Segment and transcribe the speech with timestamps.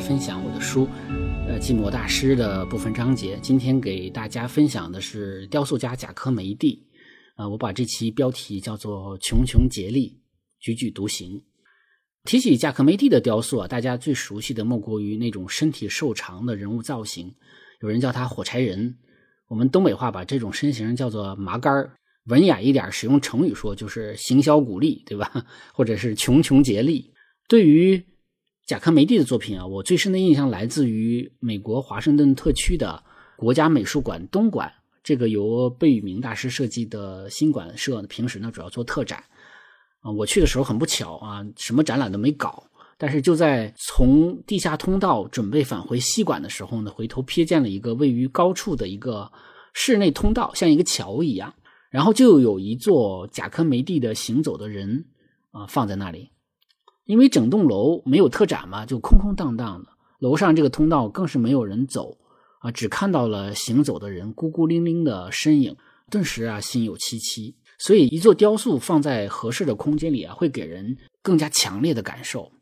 [0.00, 0.88] 分享我的书，
[1.46, 3.38] 呃，寂寞大师的部分章节。
[3.42, 6.86] 今天给大家分享的是雕塑家贾科梅蒂，
[7.36, 10.18] 啊，我把这期标题叫做“穷穷竭力，
[10.62, 11.42] 踽踽独行”。
[12.24, 17.34] 提起贾科梅蒂的雕塑啊，大家最熟悉的莫过于那种身体瘦长的人物造型，
[17.82, 18.96] 有人叫他火柴人，
[19.48, 21.92] 我们东北话把这种身形叫做麻杆儿。
[22.24, 25.44] 文雅一点，使用成语说就是行销鼓励，对吧？
[25.74, 27.12] 或者是穷穷竭力。
[27.48, 28.02] 对于
[28.70, 33.02] 贾科梅蒂的作品啊，我最深的印象来自于美国华盛顿特区的
[33.36, 34.72] 国家美术馆东馆，
[35.02, 39.24] 这个由贝聿铭大师设计的新馆舍，平时呢主要做特展。
[40.02, 42.62] 啊，我去的时候很不巧啊，什么展览都没搞。
[42.96, 49.28] 但是就在从地下通道准备返回西馆的时候呢，回头瞥见了一个位于高处的一个
[49.72, 51.52] 室内通道，像一个桥一样。
[51.90, 55.06] 然后就有一座贾科梅蒂的行走的人
[55.50, 56.30] 啊放在那里，
[57.10, 59.88] 因为整栋楼没有特展嘛，就空空荡荡的。
[60.20, 62.16] 楼上这个通道更是没有人走
[62.60, 65.76] 啊，只看到了行走的人孤孤零零的身影，
[66.08, 67.56] 顿时啊心有戚戚。
[67.80, 72.52] 所以一座雕塑放在合适的空间里啊，会给人更加强烈的感受。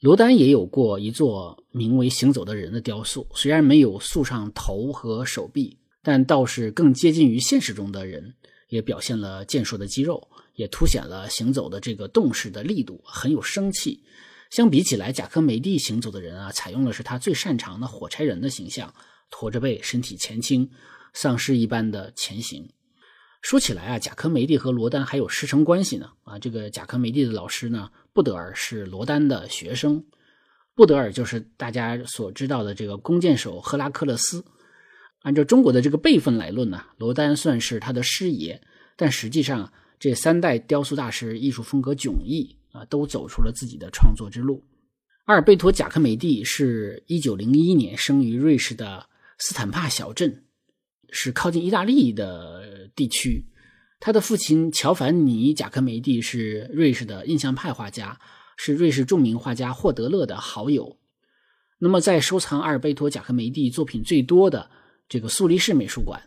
[0.00, 5.78] 罗丹也有过一座名为《行走的人》的雕塑，虽然没有塑上头和手臂。
[6.02, 8.36] 但倒是更接近于现实中的人，
[8.68, 14.02] 也表现了健硕的肌肉，也凸显了行走的这个动势的力度，很有生气。
[14.50, 18.92] 相比起来，贾科梅蒂行走的人啊，采用的是他最擅长的火柴人的形象，
[19.30, 20.70] 驼着背，身体前倾，
[21.12, 22.68] 丧尸一般的前行。
[23.42, 26.10] 说起来啊，贾科梅蒂和罗丹还有师承关系呢。
[26.24, 30.04] 啊，这个贾科梅蒂的老师呢，布德尔是罗丹的学生，
[30.74, 34.44] 布德尔就是大家所知道的这个弓箭手赫拉克勒斯。
[35.22, 38.62] 按照中国的这个辈分来论呢，罗丹算是他的师爷，
[38.96, 44.62] 但实际上这三代雕塑大师艺术风格迥异啊，都走出了自己的创作之路。
[45.24, 49.08] 阿尔贝托·贾科梅蒂是一九零一年生于瑞士的
[49.38, 50.44] 斯坦帕小镇，
[51.10, 53.46] 是靠近意大利的地区。
[53.98, 58.20] 他的父亲乔凡尼·贾科梅蒂是瑞士的印象派画家，
[58.56, 60.98] 是瑞士著名画家霍德勒的好友。
[61.78, 64.70] 那么，在收藏阿尔贝托·贾科梅蒂作品最多的。
[65.08, 66.20] 这个苏黎世美术馆，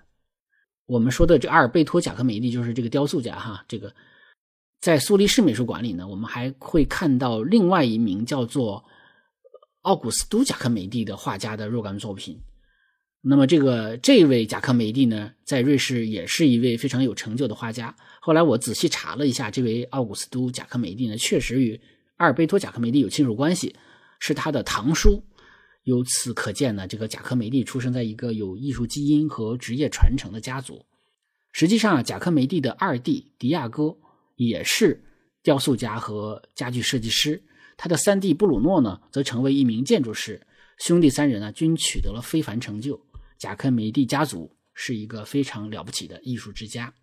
[0.90, 3.64] 我们说的这阿尔贝托·贾科梅蒂就是这个雕塑家哈。
[3.68, 3.94] 这个
[4.82, 8.84] 在苏黎世美术馆里呢，我们还会看到另外一名叫做
[9.84, 12.42] 奥古斯都·贾科梅蒂的画家的若干作品。
[13.22, 17.96] 那么这个这位贾科梅蒂呢，在瑞士也是一位非常有成就的画家。
[18.20, 21.80] 后来我仔细查了一下，这位奥古斯都·贾科梅蒂呢，确实与
[22.18, 23.76] 阿尔贝托·贾科梅蒂有亲属关系，
[24.20, 25.24] 是他的堂叔。
[25.84, 30.86] 由此可见呢，这个贾科梅蒂出生在一个有艺术基因和职业传承的家族。
[31.52, 33.98] 实际上，贾科梅蒂的二弟迪亚哥
[34.36, 35.04] 也是
[35.42, 37.42] 雕塑家和家具设计师，
[37.76, 40.46] 他的三弟布鲁诺呢，则成为一名建筑师。
[40.78, 43.02] 兄弟三人呢，均取得了非凡成就。
[43.38, 46.94] 贾科梅蒂家族是一个非常了不起的艺术之家。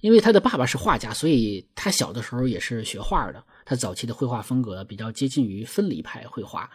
[0.00, 3.44] 因为他的爸爸是画家，所以他小的时候也是学画的。
[3.66, 6.70] 他早期的绘画风格比较接近于分离派绘画。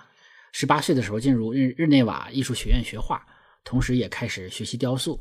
[0.57, 3.21] 十八岁的时候进入日日内瓦艺术学院学画，
[3.65, 5.19] 同时也开始学习雕塑。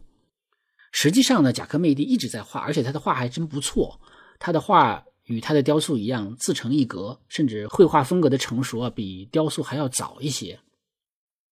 [0.93, 4.01] 实际上呢，贾科梅蒂一直在画，而且他的画还真不错。
[4.39, 10.57] 他的画与他的雕塑一样自成一格，甚至绘画风格的成熟啊，比雕塑还要早一些。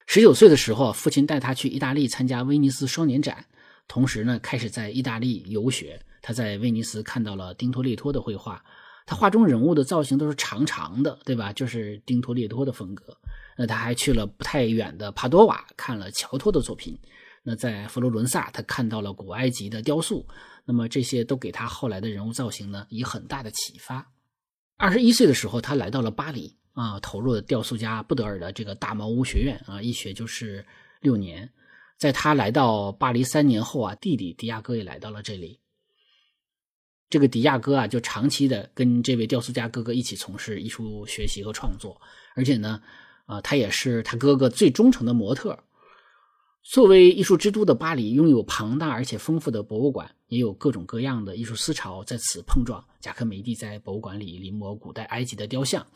[0.06, 3.44] 十九岁的时候，父亲带他去意大利参加威尼斯双年展，
[3.88, 6.00] 同时呢，开始在意大利游学。
[6.20, 8.64] 他在威尼斯看到了丁托列托的绘画，
[9.04, 11.52] 他画中人物的造型都是长长的，对吧？
[11.52, 13.16] 就是丁托列托的风格。
[13.56, 16.98] 那他还去了不太远的帕多瓦，看了乔托的作品。
[17.42, 20.26] 那在佛罗伦萨，他看到了古埃及的雕塑。
[20.64, 24.06] 那么这些都给他后来的人物造型呢，以很大的启发。
[24.78, 30.64] 二十一岁的时候，他来到了巴黎啊，投入了雕塑家布德尔的这个大茅屋学院啊，一学就是
[31.00, 31.50] 六年。
[31.98, 35.60] 在他来到巴黎三年后啊，弟弟迪亚哥也来到了这里。
[37.12, 42.00] 这个迪亚哥啊，就长期的跟这位雕塑家哥哥一起从事艺术学习和创作，
[42.34, 42.80] 而且呢。
[43.24, 45.56] 啊，他也是他哥哥最忠诚的模特。
[46.64, 52.84] 作为艺术之都的巴黎，拥有庞大而且丰富的博物馆，也有各种各样的艺术思潮在此碰撞。
[53.00, 55.86] 贾科梅蒂在博物馆里临摹古代埃及的雕像，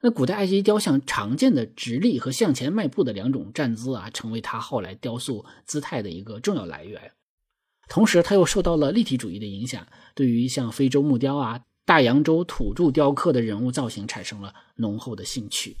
[0.00, 7.10] 那古代埃及雕像常见的直立和向前迈步的两种站姿啊，成为他后来雕塑姿态的一个重要来源。
[7.88, 15.76] 同时，他又受到了立体主义的影响，对于像非洲木雕啊、大洋洲土著雕刻的人物造型产生了浓厚的兴趣。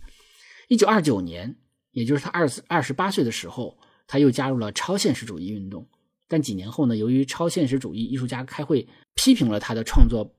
[0.68, 1.54] 一九二九年，
[1.92, 5.86] 也就是他二十二十八岁的时候，他又加入了超现实主义运动。
[6.26, 10.34] 但几年后呢，由于超现实主义艺术家开会批评了他的创作，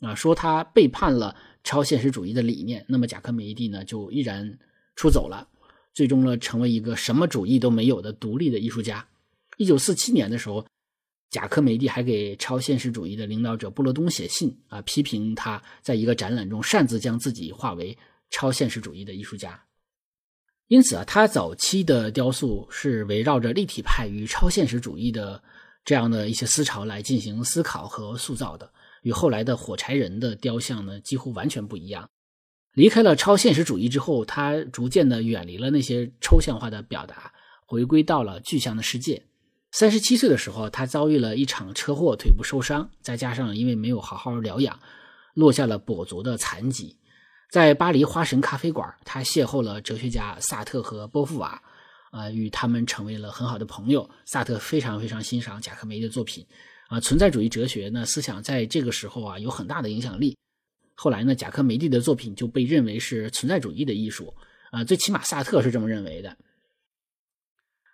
[0.00, 4.58] 啊，说他背叛了超现实主义的理念，那么贾科梅伊蒂呢就毅然
[4.96, 5.48] 出走了，
[5.94, 9.06] 最终呢成为一个什么主义都没有的独立的艺术家。
[9.56, 10.66] 一九四七年的时候，
[11.32, 17.96] 贾科梅蒂还给超现实主义的领导者布罗东写信啊，批评他在一个展览中擅自将自己化为
[18.28, 19.58] 超现实主义的艺术家。
[20.68, 25.42] 因此啊，他早期的雕塑是围绕着立体派与超现实主义的
[25.86, 28.70] 这样的一些思潮来进行思考和塑造的，
[29.00, 32.10] 与后来的火柴人的雕像呢几乎完全不一样。
[32.74, 37.32] 离开了超现实主义之后，他逐渐的远离了那些抽象化的表达，
[37.64, 39.24] 回归到了具象的世界。
[39.72, 44.78] 三十七岁的时候，他遭遇了一场车祸，腿部受伤，再加上因为没有好好疗养，
[45.32, 46.98] 落下了跛足的残疾。
[47.50, 51.62] 在巴黎花神咖啡馆，他邂逅了哲学家萨特和波伏娃，
[52.10, 54.08] 啊，与他们成为了很好的朋友。
[54.26, 56.46] 萨特非常非常欣赏贾科梅的作品，
[56.88, 60.36] 啊，存在主义哲学呢思想在这个时候啊有很大的影响力。
[60.94, 64.34] 后来呢，贾科梅蒂的作品就被认为是存在主义的艺术，
[64.70, 66.36] 啊，最起码萨特是这么认为的。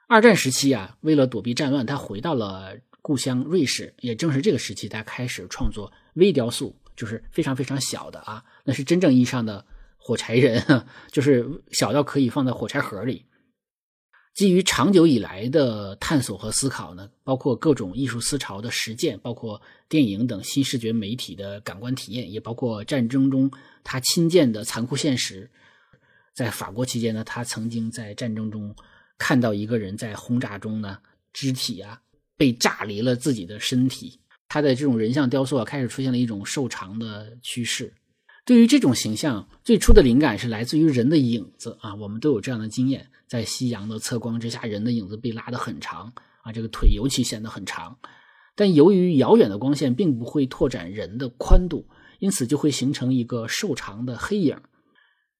[0.09, 3.95] 二战时期啊，为了躲避战乱，他回到了故乡瑞士。
[4.01, 6.75] 也正是这个时期，他开始创作微雕塑。
[6.97, 9.65] 就是非常非常小的啊，那是真正意义上的
[9.97, 13.25] 火柴人，就是小到可以放在火柴盒里。
[14.35, 23.49] 基于长久以来的探索和思考呢，包括各种艺术思潮的实践，包括电影等新视觉媒体的感官体验，也包括战争中
[23.85, 25.49] 他亲见的残酷现实。
[26.35, 28.75] 在法国期间呢，他曾经在战争中
[29.19, 30.99] 看到一个人在轰炸中呢，
[31.33, 32.01] 肢体啊
[32.37, 34.21] 被炸离了自己的身体。
[34.49, 37.93] 他的这种人像雕塑啊，开始出现了一种瘦长的趋势。
[38.47, 46.11] 对于这种形象，最初的灵感是来自于人的影子啊，我们都有这样的经验：在夕阳的侧光之下，人的影子被拉得很长
[46.41, 47.99] 啊，这个腿尤其显得很长。
[48.55, 51.87] 但由于遥远的光线并不会拓展人的宽度，
[52.21, 54.57] 因此就会形成一个瘦长的黑影。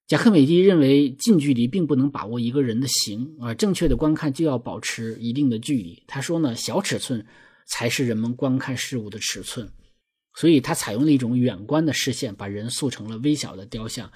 [0.09, 6.03] 贾克美蒂认为，近距离并不能把握一个人的形，而正确的观看就要保持一定的距离。
[6.07, 7.25] 他说呢，小尺寸。
[7.71, 9.71] 才是人们观看事物的尺寸，
[10.35, 14.11] 所以他采用了一种远观的视线，把人塑成了微小的雕像。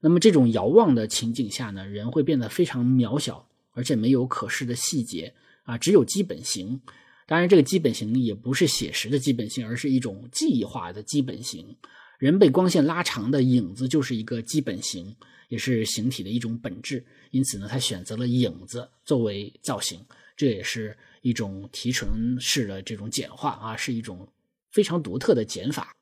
[0.00, 5.34] 那么这种遥望的情景下呢，人会变得非常渺小，而且没有可视的细节
[5.64, 6.80] 啊，只有基本形。
[7.26, 11.74] 当然，这个基本形也不是写实的基本形，而是一种记忆化的基本形。
[12.20, 15.16] 人被光线拉长的影子就是一个基本形，
[15.52, 17.04] 也是形体的一种本质。
[17.30, 20.02] 因此呢，他选择了影子作为造型，
[20.34, 20.96] 这也是。
[21.24, 24.28] 一种提纯式的这种简化啊，是一种
[24.72, 25.94] 非常独特的减法。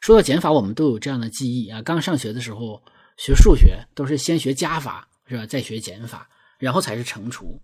[0.00, 2.82] 说到减法，我们都有这样的记忆啊，刚上学的时候
[3.16, 7.62] 学数学都是先学加法是吧，再学减法，然后才是乘除。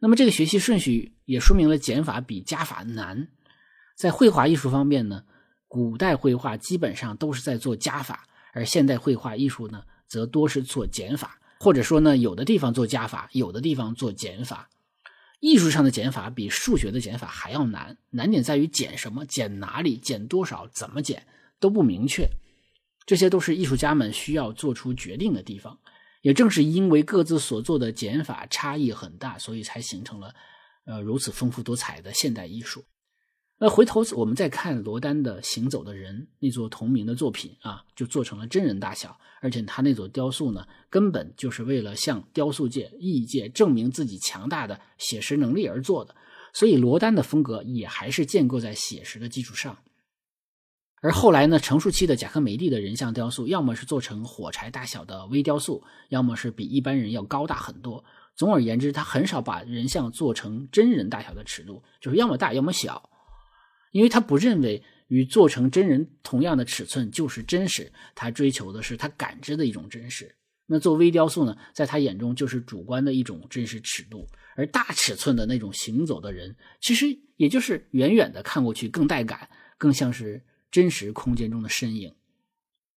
[0.00, 3.26] 那么这个学习顺序也说明了减法比加法难。
[3.96, 5.24] 在绘画艺术方面呢，
[5.66, 14.68] 古代绘画基本上都是在做加法，而现代绘画艺术呢，则多是做减法，或者说呢，有的地方做加法，有的地方做减法。
[15.40, 21.26] 艺术上的减法比数学的减法还要难，难点在于减什么、减哪里、减多少、怎么减
[21.58, 22.28] 都不明确，
[23.06, 25.78] 这些都是艺术家们需要做出决定的地方。
[26.20, 30.34] 也正是因为各自所做的减法差异很大，所以才形成了
[30.84, 32.84] 呃如此丰富多彩的现代艺术。
[33.62, 46.16] 那回头我们再看罗丹的《行走的人》那座同名的作品啊，就做成了真人大小，而且他那座雕塑呢，根本就是为了向雕塑界、艺界证明自己强大的写实能力而做的。
[46.54, 49.76] 所以罗丹的风格也还是建构在写实的基础上。
[51.02, 58.02] 而后来呢，成熟期的贾科梅蒂的人像雕塑，要么是做成火柴大小的微雕塑，要么是比一般人要高大很多。
[58.34, 63.09] 总而言之，他很少把人像做成真人大小的尺度，就是要么大，要么小。
[63.90, 70.34] 因为他不认为与做成真人同样的尺寸就是真实，他追求的是他感知的一种真实。
[70.66, 77.06] 那做微雕塑呢，在他眼中就是主观的一种真实尺度，而大尺寸的那种行走的人，其实
[77.36, 82.14] 也就是远远的看过去更带感，更像是真实空间中的身影，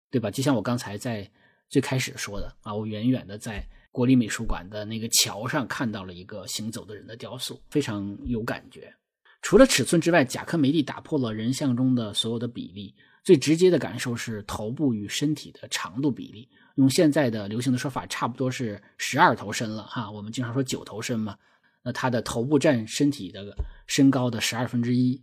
[0.09, 0.29] 对吧？
[0.29, 1.31] 就像我刚才在
[1.69, 8.93] 最开始说的啊，我远远的在国立美术馆的那个桥上看到了一个行走的人的雕塑，非常有感觉。
[9.41, 12.95] 除了尺寸之外，贾科梅蒂打破了人像中的所有的比例。
[13.23, 16.49] 最直接的感受是头部与身体的长度比例。
[16.73, 20.09] 用现在的流行的说法，差不多是十二头身了哈。
[20.09, 21.37] 我们经常说九头身嘛，
[21.83, 23.55] 那他的头部占身体的
[23.85, 25.21] 身高的十二分之一。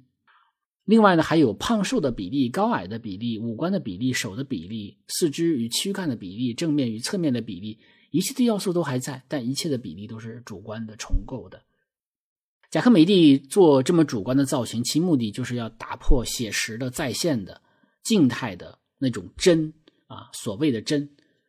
[0.85, 7.81] 另外呢，还有胖瘦的比例、高矮的比例、五官的比例、手的比例、四肢与躯干的比例、正面与侧面的比例，
[8.13, 11.61] 一切的要素都还在，但一切的比例都是主观的重构的。
[12.71, 17.63] 贾科梅蒂做这么主观的造型，其目的就是要打破写实的、在线的、
[18.03, 19.73] 静态的那种真
[20.07, 21.09] 啊，所谓的真。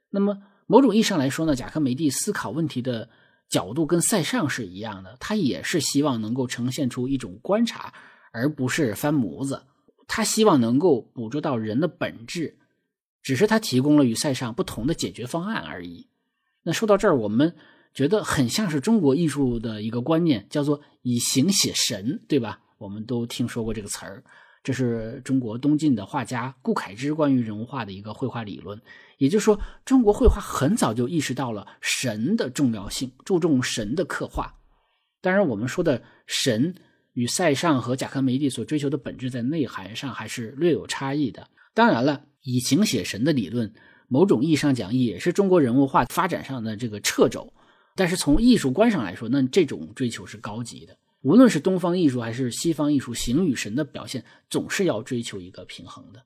[0.09, 3.09] 那么某种意义上来说呢，贾科梅蒂思考问题的
[3.49, 7.93] 角度跟塞尚是一样的，他也是希望能够呈现出一种观察，
[8.31, 9.63] 而不是翻模子。
[10.07, 12.57] 他希望能够捕捉到人的本质，
[13.21, 16.07] 只是他提供了与塞尚不同的解决方案而已。
[16.63, 17.55] 那说到这儿，我们
[17.93, 22.59] 觉得很像是中国艺术的一个观念，叫做以形写神，对吧？
[22.77, 24.23] 我们都听说过这个词儿。
[24.63, 28.79] 这是中国东晋的画家顾恺之关于人物画的一个绘画理论。
[29.17, 34.53] 也就是说，中国绘画很早就意识到了神的重要性，注重神的刻画。
[35.21, 36.75] 当然，我们说的神。
[37.13, 41.45] 与塞尚和贾科梅蒂所追求的本质在内涵上还是略有差异的。
[41.73, 43.73] 当然了，以形写神的理论，
[44.07, 47.51] 某种意义上讲也是中国人物画发展上的这个掣肘。
[47.95, 50.97] 但是从艺术观上来说，那这种追求是高级的。
[51.21, 56.23] 无论是东方艺术还是西方艺术，形与神的表现总是要追求一个平衡的。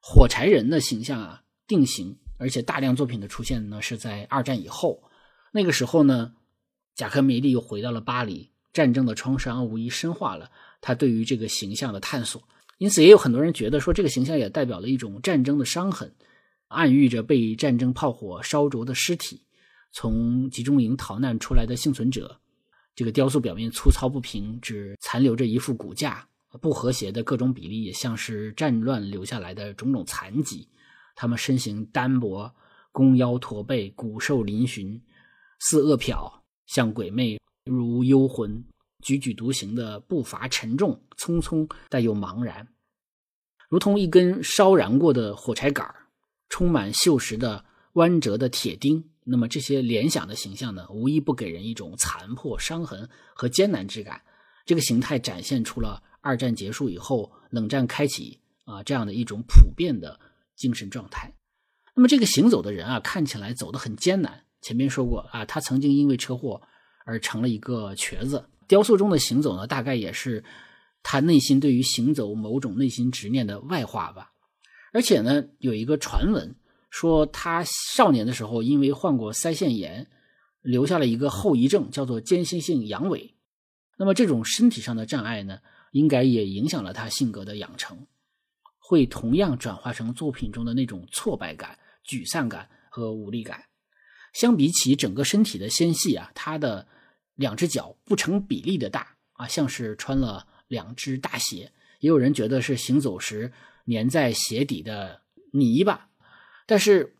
[0.00, 5.02] 火柴人的形象啊，定型，而且大量作品的出现呢是在二战以后。
[5.52, 6.32] 那个时候呢，
[6.94, 8.50] 贾科梅蒂又回到了巴黎。
[8.72, 10.50] 战争的创伤无疑深化了
[10.80, 12.42] 他对于这个形象的探索，
[12.78, 16.10] 因此也有很多人觉得说这个形象也代表了一种战争的伤痕，
[16.68, 19.42] 暗喻着被战争炮火烧灼的尸体，
[19.92, 22.40] 从集中营逃难出来的幸存者。
[22.94, 26.26] 这个雕塑表面粗糙不平，只残留着一副骨架，
[26.60, 30.68] 不和谐的各种比例也像是战乱留下来的种种残疾。
[31.14, 32.54] 他们身形单薄，
[32.90, 35.00] 弓腰驼背，骨瘦嶙峋，
[35.60, 37.38] 似饿殍，像鬼魅。
[37.64, 38.64] 如幽魂，
[39.04, 42.66] 踽踽独行的步伐沉重，匆匆但又茫然，
[43.68, 45.88] 如同一根烧燃过的火柴杆
[46.48, 49.11] 充满锈蚀的弯折的铁钉。
[49.24, 54.22] 那么这些联想的形象呢，无一不给人一种残破、伤痕和艰难之感。
[54.64, 60.18] 这个形态展现出了二战结束以后，冷战开启啊这样的一种普遍的
[60.56, 61.32] 精神状态。
[61.94, 64.44] 那么这个行走的人啊，看起来走得很艰难。
[64.60, 66.62] 前面说过啊，他曾经因为车祸。
[67.04, 68.48] 而成了一个瘸子。
[68.68, 70.44] 雕塑中的行走呢，大概也是
[71.02, 74.30] 他内心对于行走某种内心执念的外化吧。
[74.92, 76.54] 而且呢，有一个传闻
[76.92, 77.64] 说，他
[77.96, 80.10] 少年的时候因为患过腮腺炎，
[80.60, 83.32] 留下了一个后遗症，叫做间歇性阳痿。
[83.96, 85.58] 那么这种身体上的障碍呢，
[85.92, 88.06] 应该也影响了他性格的养成，
[88.78, 93.64] 会同样转化成作品中的那种挫败感、沮丧感和无力感。
[94.34, 96.86] 相比起整个身体的纤细啊，他的
[97.36, 101.72] 两只脚不成比例的大啊，像是穿了两只大鞋。
[102.00, 103.50] 也有人觉得是行走时
[103.86, 105.22] 粘在鞋底的
[105.54, 106.10] 泥巴。
[106.66, 107.16] 但是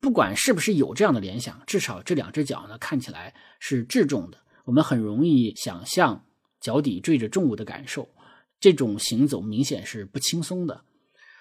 [0.00, 4.38] 不管是不是有这样的联想，至少这两只脚呢看起来是质重的。
[4.64, 6.24] 我们很容易想象
[6.60, 8.08] 脚底坠着重物的感受。
[8.60, 10.80] 这种行走明显是不轻松的。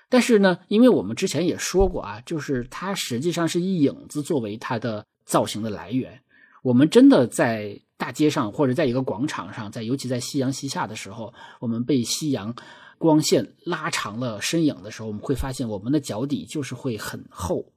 [0.09, 6.21] 但是呢，因为我们之前也说过啊，就是它实际上是以影子作为它的造型的来源。
[6.63, 12.55] 我们真的在大街上或者在一个广场上，在尤其在夕阳西下的时候，我们被夕阳
[12.97, 17.71] 光线拉长了身影的时候，我们会发现我们的脚底就是会很厚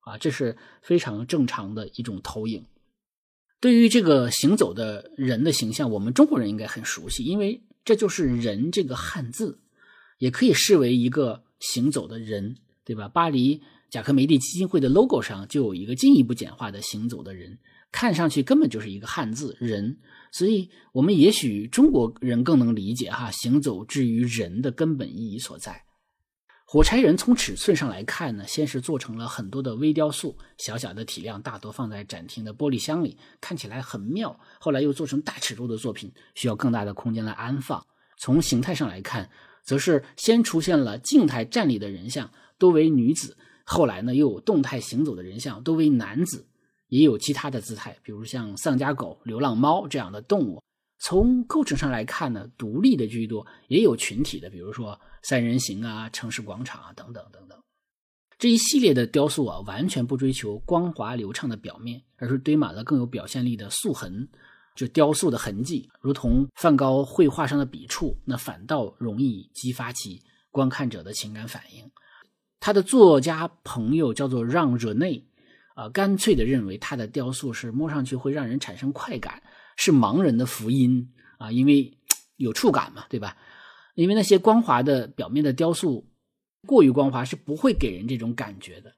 [0.00, 2.64] 啊，这是非常正常的一种投影。
[3.60, 9.58] 对于这个行走的人的形象，我们中国人应该很熟悉，因为这就是“人”这个汉字，
[10.18, 11.42] 也可以视为一个。
[11.60, 13.08] 行走的人，对吧？
[13.08, 17.58] 巴黎贾科梅蒂基金会的 logo 上就有一个进一步简化的“行走的人”，
[17.94, 19.98] 看上去根本就是一个汉字“人”。
[20.32, 25.84] 所以，我们也许中国人更能理解哈“行走”之于人的根本意义所在。
[26.66, 34.40] 火柴人从尺寸上来看呢，先是做成了很多的微雕塑，小小的体量，大多放在展厅的玻璃箱里，看起来很妙。
[34.58, 37.86] 后来又做成大尺度的作品，需要更大的空间来安放。
[38.18, 39.30] 从形态上来看。
[39.66, 43.34] 则是先出现了静态站立的人像，多为女子；
[43.64, 46.46] 后来呢，又有动态行走的人像，多为男子，
[46.94, 50.62] 也有其他的姿态，比如像丧家狗、流浪猫这样的动物。
[51.00, 57.58] 从构成上来看呢，独立的居多，也有群体的，比如说三人行啊、城市广场啊等等等等。
[58.38, 64.28] 这一系列的雕塑啊，完全不追求光滑流畅的表面，而是堆满了更有表现力的塑痕。
[64.76, 70.22] 就雕塑的痕迹，如同梵高绘画上的笔触，那反倒容易激发起
[70.52, 71.90] 观看者的情感反应。
[72.60, 75.26] 他的作家朋友叫做让热内，
[75.74, 79.42] 啊，干脆的认为他的雕塑是摸上去会让人产生快感，
[79.76, 81.98] 是盲人的福音啊，因为
[82.36, 83.36] 有触感嘛，对吧？
[83.94, 86.08] 因为那些光滑的表面的雕塑，
[86.66, 88.94] 过于光滑是不会给人这种感觉的。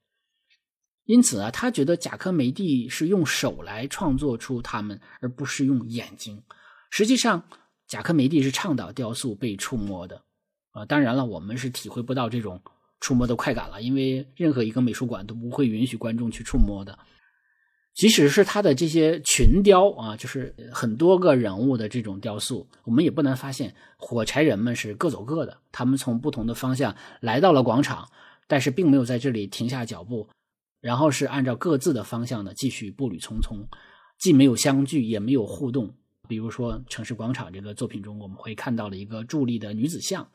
[1.05, 6.43] 因此啊，他觉得贾科梅蒂是用手来创作出他们，而不是用眼睛。
[6.91, 7.45] 实际上，
[7.87, 10.25] 贾科梅蒂是倡导雕塑被触摸的，
[10.71, 12.61] 啊，当然了，我们是体会不到这种
[13.01, 16.99] 触摸的快感了，因为任何一个美术馆都不会允许观众去触摸的。
[17.95, 25.57] 即使是他的这些群雕啊，就是很多个人物的这种雕塑，我们也不难发现，火柴人们是各走各的。
[25.73, 28.07] 他们从不同的方向来到了广场，
[28.47, 30.29] 但是并没有在这里停下脚步，
[30.83, 33.67] 然后是按照各自的方向呢继续步履匆匆，
[34.19, 35.95] 既没有相聚，也没有互动。
[36.29, 40.29] 比如说《城市广场》这个作品中，我们会看到了一个伫立的女子像，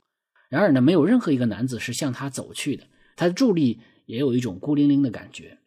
[0.51, 2.83] 然而呢，没有任何一个男子是向他走去的，
[3.15, 5.57] 他的伫立也有一种孤零零的感觉。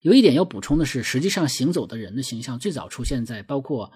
[0.00, 3.92] 有一点要补充的是，实际上行走的人的形象最早出现在包括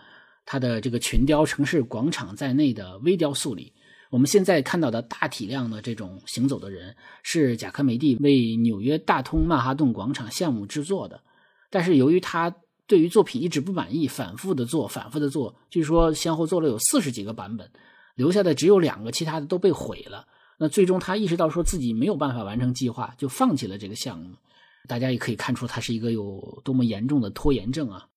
[0.46, 3.72] 他的这个群雕城市广场在内的微雕塑里。
[4.10, 6.94] 我们现在看到的大体量的这种行走的人，
[7.24, 11.20] 是贾科梅蒂为纽约大通曼哈顿广场项目制作的。
[11.68, 12.54] 但是由于他
[12.86, 17.68] 对于作品一直不满意，反复的做，反复的做，据说先后做了有四十几个版本，
[18.20, 20.26] 留下的只有两个，其他的都被毁了。
[20.58, 24.36] 那最终他意识到说自己没有办法完成计划，就放弃了这个项目。
[24.86, 28.08] 大家也可以看出，他是一个有多么严重的拖延症啊！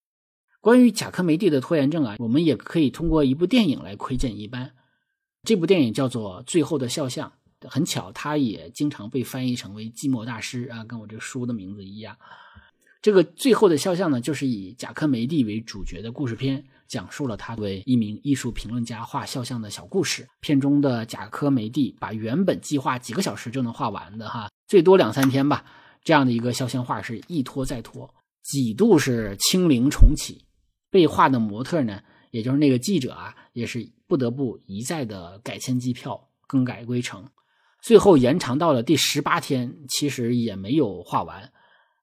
[0.60, 4.74] 关于贾科梅蒂的拖延症啊，我们也可以通过一部电影来窥见一斑。
[5.43, 7.31] 这部电影叫做《最后的肖像》，
[7.69, 12.17] 很巧，它也经常被翻译成为《寂寞大师》啊，跟我这书的名字一样。
[13.01, 20.27] 这个《最后的肖像》呢，就是以贾科梅蒂为主角的故事片，讲述了他为一名艺术评论家画肖像的小故事。
[20.41, 25.65] 片中的贾科梅蒂把原本计划几个小时就能画完的哈，最多两三天吧。
[26.03, 28.07] 这样的一个肖像画是一拖再拖，
[28.43, 30.46] 几度是清零重启，
[30.91, 37.25] 被画的模特呢，也就是那个记者啊，也是不得不一再的改签机票、更改规程，
[37.81, 41.51] 最后延长到了第十八天，其实也没有画完。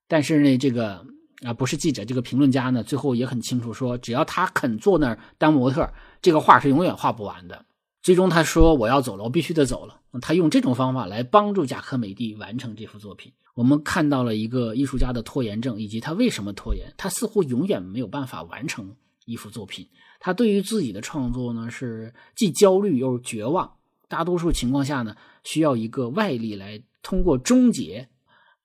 [0.09, 1.05] 但是呢，这个
[1.43, 5.89] 啊不是记者，这个评论家呢，最后也很清楚说，只要他肯坐那儿当模特，
[6.21, 7.65] 这个画是永远画不完的。
[8.03, 13.31] 最终他说：“我要走了，我必须得走了。”他用这种方法来帮助贾科美蒂完成这幅作品。
[13.53, 16.91] 我们看到了一个艺术家的拖延症，以及他为什么拖延。
[16.97, 19.87] 他似乎永远没有办法完成一幅作品。
[20.19, 23.71] 他对于自己的创作呢，是既焦虑又绝望。
[24.07, 28.09] 大多数情况下呢，需要一个外力来通过终结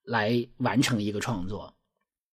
[0.03, 1.76] 来完成一个创作。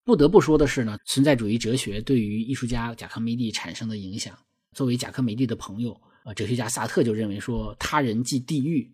[0.08, 4.34] 不得不说的是呢，存在主义哲学对于艺术家贾科梅蒂产生的影响。
[4.72, 5.94] 作为贾科梅蒂的朋友。
[6.24, 8.90] 呃哲学家萨特就认为说，他人即地狱，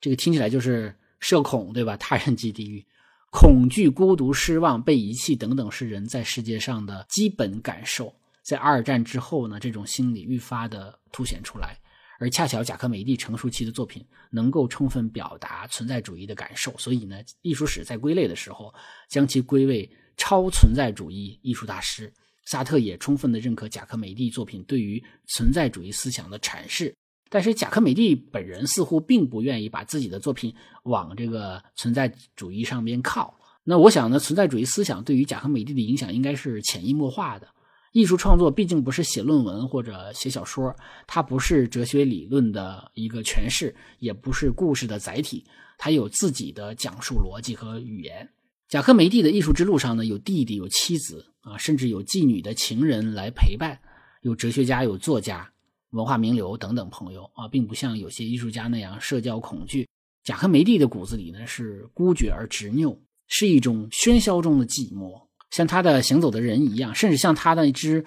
[0.00, 1.96] 这个听起来就是社恐，对吧？
[1.98, 2.84] 他人即地狱，
[3.32, 8.14] 恐惧、孤独、失望、被遗弃等等，是人在世界上的基本感受。
[8.44, 11.76] 在二战之后呢，这种心理愈发的凸显出来，
[12.20, 18.72] 而恰巧贾科梅蒂成熟期的作品能够充分表达存在主义的感受，所以呢，艺术史在归类的时候，
[19.08, 22.12] 将其归为超存在主义艺术大师。
[22.44, 26.92] 萨特也充分的认可贾科梅蒂作品对于存在主义思想的阐释，
[27.30, 33.38] 但是贾科梅蒂本人似乎并不愿意把自己的作品往这个存在主义上边靠。
[33.62, 37.46] 那我想呢，存在主义思想对于贾科梅蒂的影响应该是潜移默化的。
[37.92, 40.74] 艺术创作毕竟不是写论文或者写小说，
[41.06, 45.46] 它不是哲学理论的一个诠释，也不是故事的载体，
[45.78, 48.28] 它有自己的讲述逻辑和语言。
[48.72, 53.78] 贾科梅蒂的艺术之路上呢，有弟弟，有妻子啊，甚至有妓女的情人来陪伴，
[54.22, 55.46] 有哲学家，有作家，
[55.90, 59.86] 文化名流等等朋友啊，并不像有些艺术家那样社交恐惧。
[60.24, 68.02] 贾科梅蒂的骨子里呢是孤绝而执拗，是一种喧嚣中的寂寞，像他的行走的人一样，甚至像他那只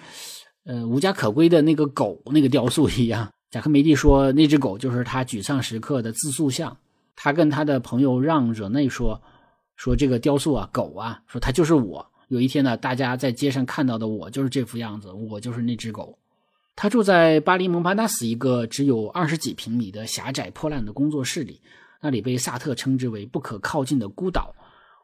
[0.64, 3.32] 呃无家可归的那个狗那个雕塑一样。
[3.52, 6.76] 贾科梅蒂说，那只狗就是他沮丧时刻的自塑像。
[7.14, 9.22] 他跟他的朋友让惹内说。
[9.76, 12.04] 说这个雕塑啊，狗啊，说它就是我。
[12.28, 16.18] 有一天呢，大家在街上看到的我就是这副样子，我就是那只狗。
[16.74, 21.60] 他住在巴黎蒙巴纳斯一个只有二十几平米的狭窄破烂的工作室里，
[22.00, 24.54] 那里被萨特称之为不可靠近的孤岛。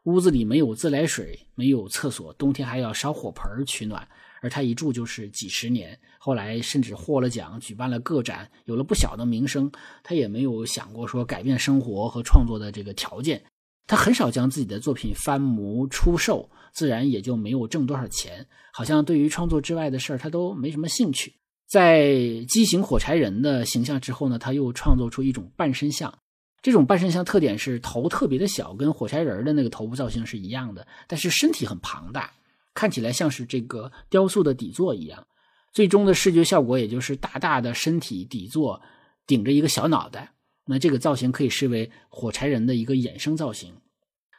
[0.03, 4.05] 屋子里没有自来水，没有厕所，冬天还要烧火盆取暖。
[4.41, 9.71] 而他一住就是几十年，后来甚至获了奖，举办了个展，有了不小的名声。
[10.03, 13.41] 他也没有想过说改变生活和创作的这个条件。
[13.85, 18.45] 他很少将自己的作品翻模出售，自然也就没有挣多少钱。
[18.71, 21.33] 好像对于创作之外的事儿，他都没什么兴趣。
[21.67, 22.13] 在
[22.47, 26.13] 畸形火柴人的形象之后呢，他又创作出一种半身像。
[26.61, 32.31] 这种半身像特点是头特别的小，跟火柴人的那个头部造型是一样的，但是身体很庞大，
[32.73, 35.27] 看起来像是这个雕塑的底座一样。
[35.73, 38.81] 最终的视觉效果也就是大大的身体底座
[39.27, 40.31] 顶着一个小脑袋。
[40.65, 43.73] 那这个造型可以视为火柴人的一个衍生造型，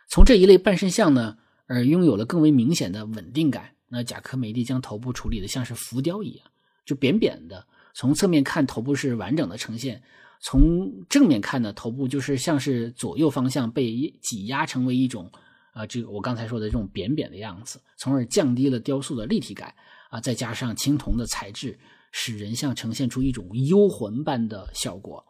[0.09, 3.73] 从这一类半身像呢，而拥有了更为明显的稳定感。
[3.89, 6.47] 那贾科梅蒂将头部处理的像是浮雕一样，
[6.85, 10.03] 就扁扁的，从侧面看头部是完整的呈现，
[10.41, 15.31] 从正面看呢，头部就是像是左右方向被挤压成为一种，
[15.75, 19.75] 啊，这个我刚才说的这种扁扁的样子，从而降低了雕塑的立体感
[20.11, 20.21] 啊。
[20.21, 21.79] 再加上青铜的材质，
[22.11, 25.25] 使人像呈现出一种幽魂般的效果。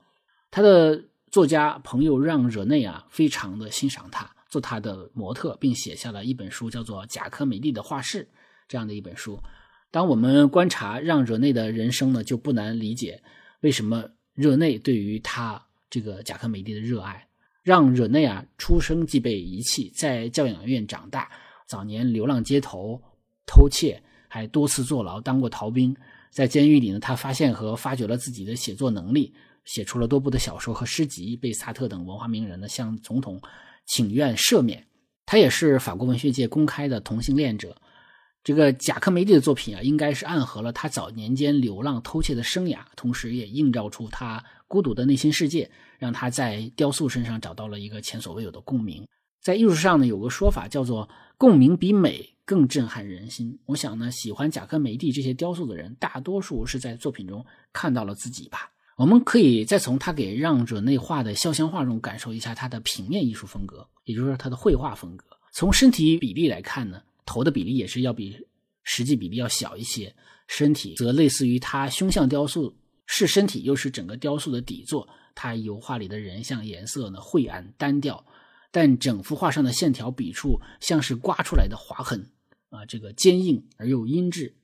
[0.54, 8.22] 他的作家朋友让·惹内啊，非常的欣赏他，做他的模特，并写下了一本书，叫做《贾科美蒂的画室》
[8.68, 9.36] 这样的一本书。
[9.90, 13.20] 当我们观察让·惹内的人生呢，就不难理解
[13.62, 14.04] 为什么。
[14.34, 17.26] 热内对于他这个贾科梅蒂的热爱，
[17.64, 21.28] 让热内啊出生即被遗弃，在教养院长大，
[21.66, 23.00] 早年流浪街头
[23.44, 25.96] 偷窃，还多次坐牢当过逃兵。
[26.30, 29.32] 在监狱里呢，他发现和发掘了自己的写作能力，
[29.64, 33.40] 写出了多部的小说和诗集，被萨特等文化名人呢向总统
[33.86, 34.86] 请愿赦免。
[35.26, 37.76] 他也是法国文学界公开的同性恋者。
[38.42, 49.06] 这个贾科梅蒂的作品啊，应该是暗合了他早年间流浪偷窃的生涯，同时也映照出他孤独的内心世界，让他在雕塑身上找到了一个前所未有的共鸣。
[49.40, 53.58] 在艺术上呢，有个说法叫做“共鸣比美更震撼人心”。
[53.64, 58.70] 我想呢，喜欢贾科梅蒂这些雕塑的人，大多数是在作品中看到了自己吧。
[58.96, 65.24] 我们可以再从他给让者内画的肖像画中感受一下他的平面艺术风格，也就是说他的绘画风格。
[65.52, 67.02] 从身体比例来看呢。
[67.26, 68.36] 头的比例也是要比
[68.82, 70.14] 实际比例要小一些，
[70.46, 72.76] 身体则类似于他胸像雕塑，
[73.06, 75.08] 是身体又是整个雕塑的底座。
[75.34, 78.22] 他油画里的人像颜色呢晦暗单调，
[78.70, 82.30] 但整幅画上的线条笔触像是刮出来的划痕
[82.68, 84.54] 啊，这个坚硬而又阴质。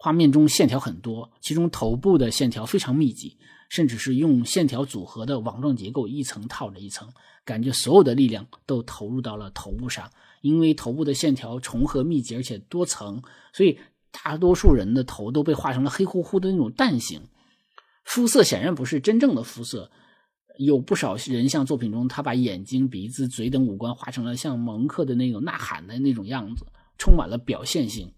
[0.00, 3.36] 画面中线条很多，其中头部的线条非常密集，
[3.68, 7.08] 甚至是用线条组合的网状结构，一层套着一层，
[7.44, 10.10] 感觉所有的力量都投入到了头部上。
[10.40, 13.20] 因为头部的线条重合密集，而且多层，
[13.52, 13.76] 所以
[14.12, 17.20] 大多数人的头都被画成了黑乎乎的那种蛋形。
[18.04, 19.90] 肤色显然不是真正的肤色，
[20.56, 26.64] 有不少人像作品中，他把眼睛、鼻子、嘴等五官画成了像蒙克的那种呐喊的那种样子，
[26.98, 28.08] 充满了表现性。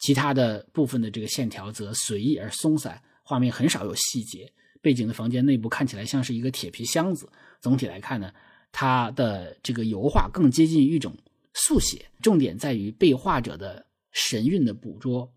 [0.00, 4.52] 其他的部分的这个线条则随意而松散，画面很少有细节。
[4.82, 7.30] 背景的房间内部看起来像是一个铁皮箱子。
[7.60, 8.32] 总体来看呢，
[8.72, 11.16] 他的这个油画更接近一种。
[11.52, 15.32] 速写重点在于被画者的神韵的捕捉，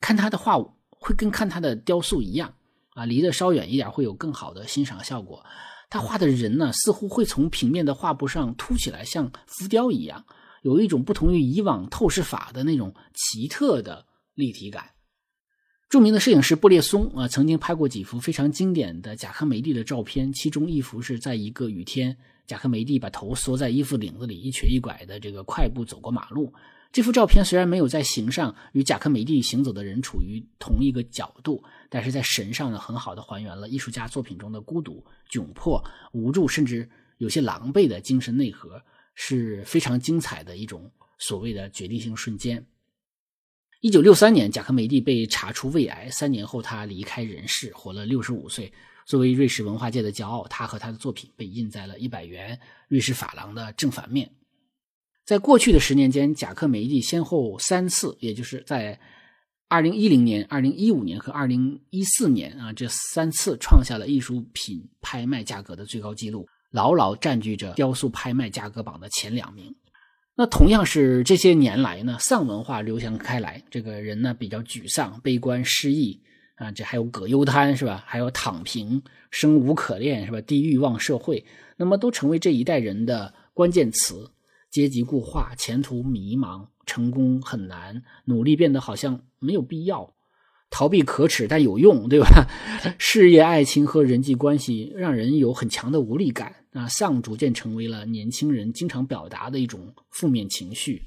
[0.00, 0.56] 看他的画
[0.88, 2.54] 会跟看他的雕塑一样
[2.90, 5.44] 啊，离得稍远一点会有更好的欣赏效果。
[5.90, 10.24] 他画的人呢，似乎会从平面的画布上凸起来，像浮雕一样，
[10.66, 14.90] 有一种不同于以往透视法的那种奇特的立体感。
[15.88, 22.16] 著名的摄影师布列松啊，曾经拍过几幅非常经典的贾科梅蒂的照片，其中一幅是在一个雨天。
[22.48, 26.52] 贾科梅蒂把头缩在衣服领子里，一瘸一拐的这个快步走过马路。
[26.90, 35.80] 这幅照片虽然没有在形上与贾科梅蒂行走的人处于同一个角度，但是在神上呢，很好的还原了艺术家作品中的孤独、窘迫、
[36.12, 38.82] 无助，甚至有些狼狈的精神内核，
[39.16, 42.64] 是非常精彩的一种所谓的决定性瞬间。
[43.80, 48.72] 一九六三年，贾科梅蒂被查出胃癌，三年后他离开人世，活了六十五岁。
[49.04, 54.28] 作为瑞士文化界的骄傲，他和他的作品被印在了一百元瑞士法郎的正反面。
[55.24, 58.98] 在过去的十年间，贾克梅蒂先后三次，也就是在
[59.68, 69.74] 二零一零年、二零一五年和二零一四年啊，这三次创下了艺术品拍卖价格的最高纪录，牢牢占据着雕塑拍卖价格榜的前两名。
[70.34, 76.20] 那同样是这些年来呢，丧文化流行开来，这个人呢比较沮丧、悲观、失意。
[76.56, 78.04] 啊，这还有葛优瘫是吧？
[78.06, 80.38] 还有躺平、生无可恋是吧？
[80.42, 81.46] 低欲望社会，
[81.78, 84.30] 那么都成为这一代人的关键词。
[84.70, 90.12] 阶级固化、前途迷茫、成功很难、努力变得好像没有必要、
[90.68, 92.26] 逃避可耻但有用，对吧？
[92.98, 96.65] 事业、爱情和人际关系让人有很强的无力感。
[96.78, 101.02] 那，丧逐渐成为了年轻人经常表达的一种负面情绪。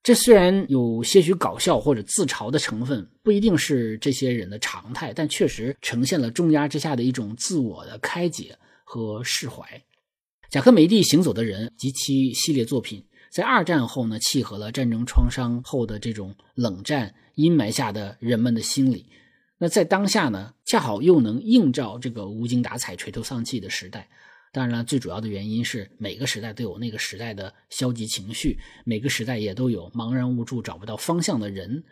[0.00, 9.66] 这虽然有些许搞笑或者自嘲的成分，不一定是这些人的常态，但确实呈现了重压之下的一种自我的开解和释怀。
[10.48, 19.06] 贾科梅蒂行走的人及其系列作品，在二战后呢，契合了战争创伤后的这种冷战阴霾下的人们的心理。
[19.58, 24.08] 那在当下呢，恰好又能映照这个无精打采、垂头丧气的时代。
[24.58, 31.84] 当然了，最主要的原因是每个时代都有那个时代的消极情绪，每个时代也都有茫然无助、找不到方向的人，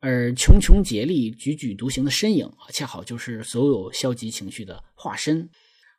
[0.00, 5.48] 而穷穷竭力、踽踽独行的身影，恰好就是所有消极情绪的化身。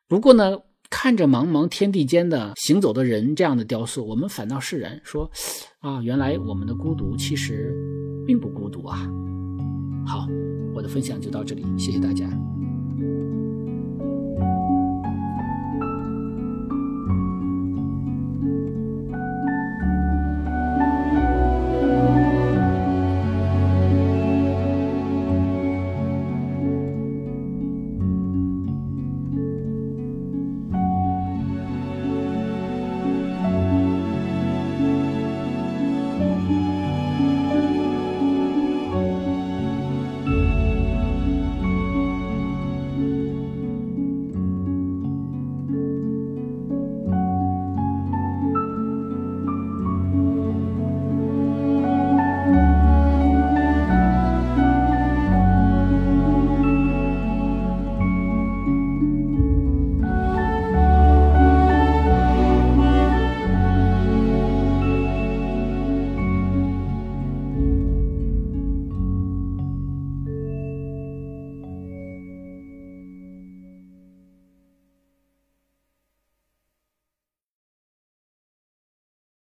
[0.09, 0.57] 不过呢，
[0.89, 5.31] 看着茫茫天地间的行走的人这样的雕塑，我们反倒释然，说
[5.79, 7.73] 啊，原来我们的孤独其实
[8.27, 9.07] 并不孤独啊。
[10.05, 10.27] 好，
[10.75, 12.29] 我的分享就到这里，谢谢大家。